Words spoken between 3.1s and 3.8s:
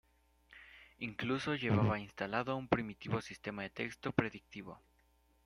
sistema de